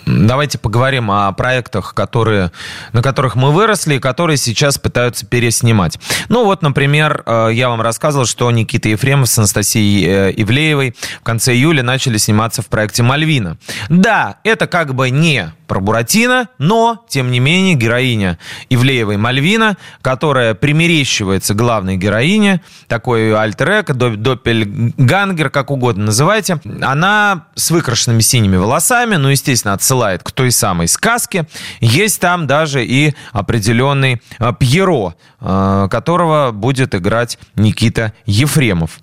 [0.06, 2.52] Давайте поговорим о проектах, которые,
[2.92, 5.98] на которых мы выросли которые сейчас пытаются переснимать.
[6.28, 11.22] Ну вот, например, э, я вам рассказывал, что Никита Ефремов с Анастасией э, Ивлеевой в
[11.22, 13.56] конце июля начали сниматься в проекте «Мальвина».
[13.88, 18.38] Да, это как бы не про Буратино, но, тем не менее, героиня
[18.68, 28.20] Ивлеевой Мальвина, которая примерещивается главной героине, такой альтер-эко, доппельгангер, как угодно называйте, она с выкрашенными
[28.20, 31.46] синими волосами, ну, естественно, отсылает к той самой сказке.
[31.80, 38.98] Есть там даже и определенный а, Пьеро, а, которого будет играть Никита Ефремов.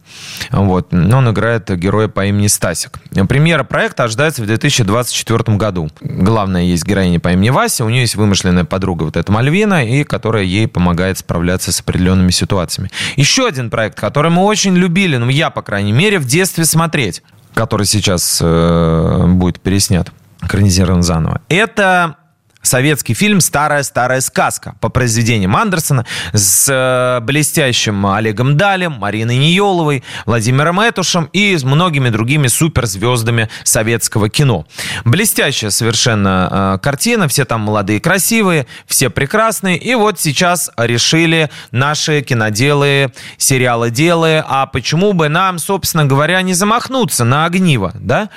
[0.51, 0.93] Вот.
[0.93, 2.99] Он играет героя по имени Стасик.
[3.29, 5.89] Премьера проекта ожидается в 2024 году.
[6.01, 10.03] Главное есть героиня по имени Вася, у нее есть вымышленная подруга, вот эта Мальвина, и
[10.03, 12.91] которая ей помогает справляться с определенными ситуациями.
[13.15, 17.23] Еще один проект, который мы очень любили, ну я, по крайней мере, в детстве смотреть,
[17.53, 21.41] который сейчас э, будет переснят, экранизирован заново.
[21.49, 22.17] Это
[22.61, 30.79] советский фильм «Старая-старая сказка» по произведениям Андерсона с э, блестящим Олегом Далем, Мариной Ниеловой, Владимиром
[30.81, 34.65] Этушем и с многими другими суперзвездами советского кино.
[35.05, 39.77] Блестящая совершенно э, картина, все там молодые, красивые, все прекрасные.
[39.77, 47.25] И вот сейчас решили наши киноделы, сериалы-делы, а почему бы нам, собственно говоря, не замахнуться
[47.25, 48.29] на огниво, да?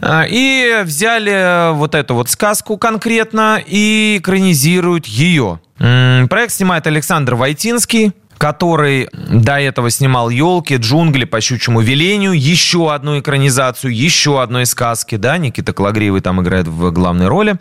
[0.00, 5.60] Э, и взяли вот эту вот сказку конкретно и экранизируют ее.
[5.78, 8.12] Проект снимает Александр Войтинский.
[8.38, 15.16] Который до этого снимал «Елки», «Джунгли» по щучьему велению, еще одну экранизацию, еще одной сказки,
[15.16, 17.56] да, Никита Калагриевый там играет в главной роли.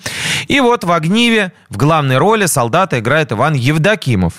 [0.48, 4.34] И вот в «Огниве» в главной роли солдата играет Иван Евдокимов.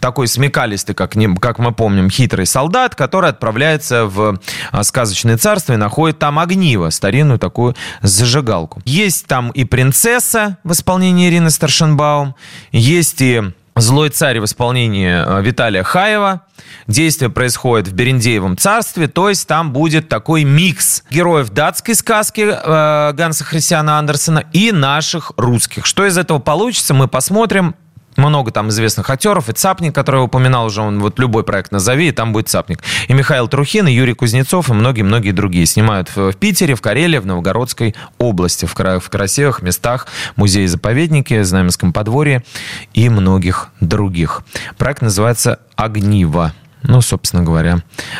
[0.00, 4.38] Такой смекалистый, как, не, как мы помним, хитрый солдат, который отправляется в
[4.72, 8.82] а, сказочное царство и находит там огниво, старинную такую зажигалку.
[8.84, 12.34] Есть там и принцесса в исполнении Ирины Старшенбаум,
[12.72, 13.42] есть и
[13.76, 16.42] «Злой царь» в исполнении э, Виталия Хаева.
[16.86, 23.12] Действие происходит в Берендеевом царстве, то есть там будет такой микс героев датской сказки э,
[23.12, 25.86] Ганса Христиана Андерсона и наших русских.
[25.86, 27.74] Что из этого получится, мы посмотрим
[28.16, 32.08] много там известных актеров, и Цапник, который я упоминал уже, он вот любой проект назови,
[32.08, 32.82] и там будет Цапник.
[33.08, 35.66] И Михаил Трухин, и Юрий Кузнецов, и многие-многие другие.
[35.66, 40.06] Снимают в, Питере, в Карелии, в Новгородской области, в, в красивых местах,
[40.36, 42.44] музеи-заповедники, Знаменском подворье
[42.92, 44.42] и многих других.
[44.78, 46.52] Проект называется «Огниво».
[46.82, 47.78] Ну, собственно говоря,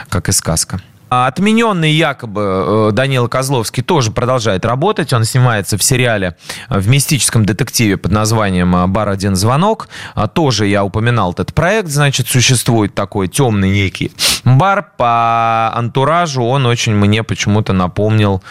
[0.09, 0.81] как и сказка.
[1.17, 5.13] А отмененный якобы э, Данила Козловский тоже продолжает работать.
[5.13, 6.37] Он снимается в сериале
[6.69, 9.89] э, в мистическом детективе под названием э, «Бар один звонок».
[10.17, 11.89] А тоже я упоминал этот проект.
[11.89, 14.11] Значит, существует такой темный некий
[14.45, 16.43] бар по антуражу.
[16.43, 18.43] Он очень мне почему-то напомнил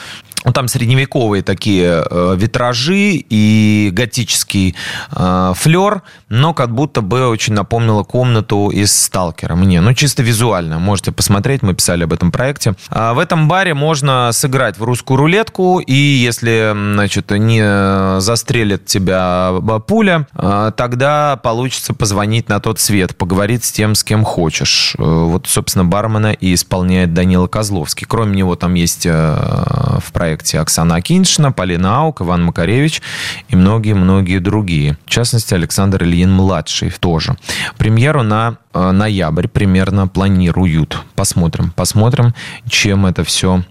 [0.44, 4.76] ну, там средневековые такие э, витражи и готический
[5.12, 9.82] э, флер, но как будто бы очень напомнило комнату из «Сталкера» мне.
[9.82, 10.80] Ну, чисто визуально.
[10.80, 12.76] Можете посмотреть, мы писали об этом проекте.
[12.89, 19.54] А в этом баре можно сыграть в русскую рулетку, и если, значит, не застрелит тебя
[19.88, 24.96] пуля, э, тогда получится позвонить на тот свет, поговорить с тем, с кем хочешь.
[24.98, 28.06] Э, вот, собственно, бармена и исполняет Данила Козловский.
[28.08, 33.04] Кроме него там есть э, в проекте проекте Оксана Акиншина, Полина Аук, Иван Макаревич
[33.50, 34.98] и многие-многие другие.
[35.06, 37.38] В частности, Александр Ильин-младший тоже.
[37.78, 40.98] Премьеру на э, ноябрь примерно планируют.
[41.14, 42.34] Посмотрим, посмотрим,
[42.68, 43.64] чем это все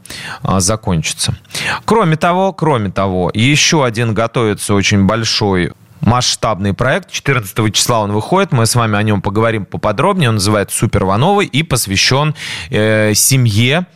[0.45, 1.37] э, закончится.
[1.85, 7.11] Кроме того, кроме того, еще один готовится очень большой масштабный проект.
[7.11, 8.53] 14 числа он выходит.
[8.53, 10.29] Мы с вами о нем поговорим поподробнее.
[10.29, 12.37] Он называется «Супер Вановый» и посвящен
[12.71, 13.87] э, семье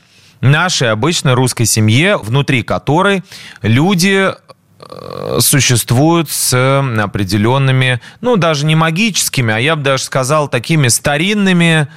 [0.40, 3.22] нашей обычной русской семье, внутри которой
[3.62, 4.30] люди
[4.78, 6.54] э, существуют с
[6.98, 11.88] определенными, ну, даже не магическими, а я бы даже сказал, такими старинными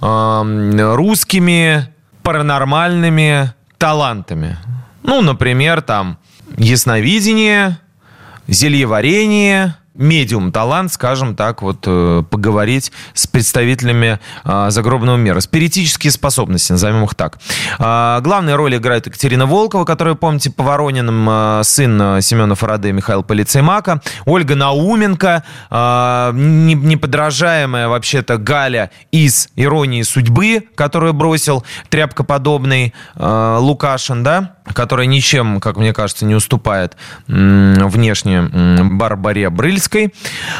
[0.00, 1.88] э, русскими
[2.22, 4.58] паранормальными талантами.
[5.02, 6.18] Ну, например, там
[6.56, 7.78] ясновидение,
[8.48, 15.40] зельеварение– медиум талант, скажем так, вот э, поговорить с представителями э, загробного мира.
[15.40, 17.38] Спиритические способности, назовем их так.
[17.78, 23.22] Э, главные роли играет Екатерина Волкова, которую, помните, по Воронинам, э, сын Семена Фараде Михаил
[23.22, 24.02] Полицеймака.
[24.26, 34.56] Ольга Науменко, неподражаемая вообще-то Галя из «Иронии судьбы», которую бросил тряпкоподобный Лукашин, да?
[34.72, 36.96] Которая ничем, как мне кажется, не уступает
[37.26, 40.14] внешне Барбаре Брыльской,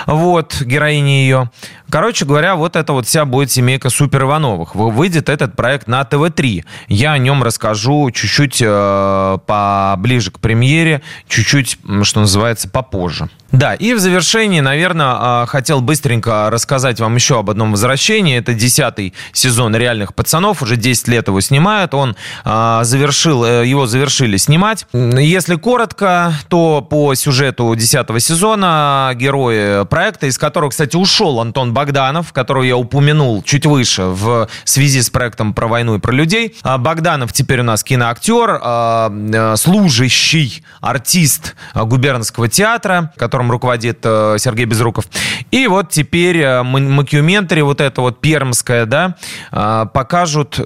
[0.07, 1.51] вот, героине ее.
[1.95, 4.75] Короче говоря, вот это вот вся будет семейка Супер Ивановых.
[4.75, 6.65] Выйдет этот проект на ТВ-3.
[6.89, 13.29] Я о нем расскажу чуть-чуть э, поближе к премьере, чуть-чуть, что называется, попозже.
[13.53, 18.39] Да, и в завершении, наверное, э, хотел быстренько рассказать вам еще об одном возвращении.
[18.39, 20.63] Это десятый сезон «Реальных пацанов».
[20.63, 21.95] Уже 10 лет его снимают.
[21.95, 24.87] Он э, завершил, его завершили снимать.
[24.93, 32.33] Если коротко, то по сюжету десятого сезона герои проекта, из которого, кстати, ушел Антон Богданов,
[32.33, 36.57] которого я упомянул чуть выше в связи с проектом про войну и про людей.
[36.63, 44.37] А, Богданов теперь у нас киноактер, а, э, служащий артист губернского театра, которым руководит э,
[44.39, 45.05] Сергей Безруков.
[45.53, 49.17] И вот теперь э, макюментари, вот это вот пермское, да,
[49.51, 50.59] покажут,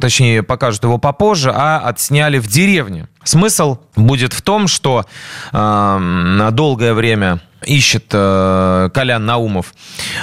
[0.00, 3.06] точнее, покажут его попозже, а отсняли в деревне деревне.
[3.24, 5.06] Смысл будет в том, что
[5.52, 9.74] на долгое время ищет э, Колян Наумов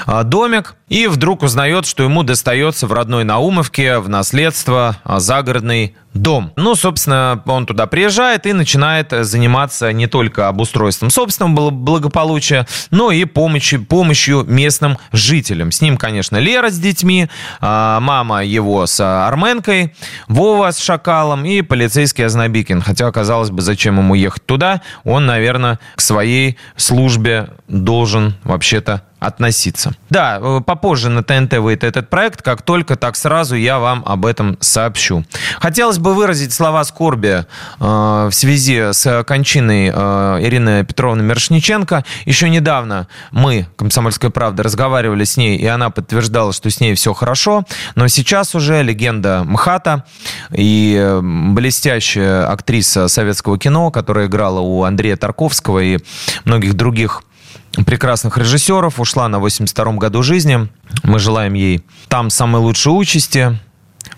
[0.08, 5.96] э, домик и вдруг узнает, что ему достается в родной Наумовке в наследство э, загородный
[6.14, 6.52] дом.
[6.58, 13.24] Ну, собственно, он туда приезжает и начинает заниматься не только обустройством собственного благополучия, но и
[13.26, 15.72] помощью, помощью местным жителям.
[15.72, 17.30] С ним, конечно, Лера с детьми,
[17.62, 19.96] а, мама его с Арменкой,
[20.28, 22.84] Вова с Шакалом и полицейский Ознобикин.
[22.92, 24.82] Хотя, казалось бы, зачем ему ехать туда?
[25.06, 29.94] Он, наверное, к своей службе должен вообще-то относиться.
[30.10, 32.42] Да, э, попозже на ТНТ выйдет этот проект.
[32.42, 35.24] Как только, так сразу я вам об этом сообщу.
[35.60, 37.46] Хотелось бы выразить слова скорби э,
[37.80, 42.04] в связи с кончиной э, Ирины Петровны Мершниченко.
[42.26, 47.14] Еще недавно мы, «Комсомольская правда», разговаривали с ней, и она подтверждала, что с ней все
[47.14, 47.64] хорошо.
[47.94, 50.04] Но сейчас уже легенда МХАТа
[50.52, 56.00] и э, блестящая актриса советского кино, которая играла у Андрея Тарковского и
[56.44, 57.22] многих других
[57.86, 60.70] прекрасных режиссеров, ушла на 82-м году жизни.
[61.04, 63.60] Мы желаем ей там самой лучшей участи,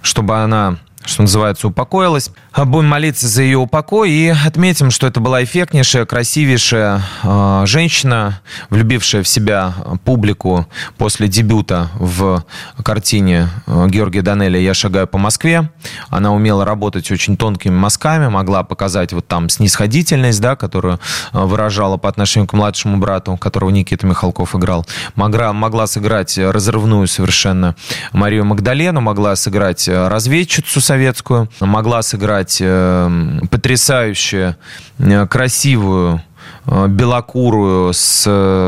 [0.02, 2.32] чтобы она что называется, упокоилась.
[2.56, 9.24] Будем молиться за ее упокой и отметим, что это была эффектнейшая, красивейшая э, женщина, влюбившая
[9.24, 9.74] в себя
[10.06, 12.44] публику после дебюта в
[12.84, 15.70] картине э, Георгия Данеля «Я шагаю по Москве».
[16.10, 21.00] Она умела работать очень тонкими мазками, могла показать вот там снисходительность, да, которую
[21.34, 24.86] э, выражала по отношению к младшему брату, которого Никита Михалков играл.
[25.16, 27.76] Могла, могла сыграть разрывную совершенно
[28.12, 34.56] Марию Магдалену, могла сыграть разведчицу советскую, могла сыграть э, потрясающую,
[35.00, 36.22] э, красивую,
[36.68, 38.22] э, белокурую, с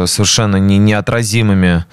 [0.07, 1.85] совершенно не, неотразимыми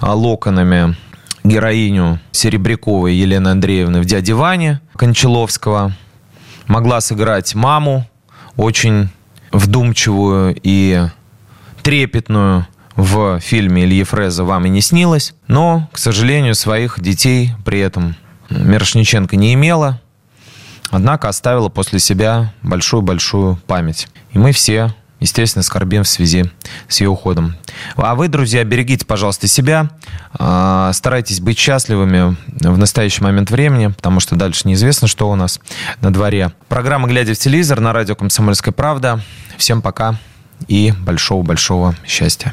[0.00, 0.96] локонами
[1.42, 5.92] героиню Серебряковой Елены Андреевны в «Дяде Ване» Кончаловского.
[6.68, 8.08] Могла сыграть маму,
[8.56, 9.08] очень
[9.50, 11.06] вдумчивую и
[11.82, 15.34] трепетную в фильме Ильи Фреза «Вам и не снилось».
[15.48, 18.14] Но, к сожалению, своих детей при этом
[18.50, 20.00] Мирошниченко не имела,
[20.90, 24.08] однако оставила после себя большую-большую память.
[24.32, 26.44] И мы все, естественно, скорбим в связи
[26.88, 27.56] с ее уходом.
[27.96, 29.90] А вы, друзья, берегите, пожалуйста, себя,
[30.38, 35.60] а, старайтесь быть счастливыми в настоящий момент времени, потому что дальше неизвестно, что у нас
[36.00, 36.52] на дворе.
[36.68, 39.20] Программа «Глядя в телевизор» на радио «Комсомольская правда».
[39.56, 40.18] Всем пока
[40.68, 42.52] и большого-большого счастья.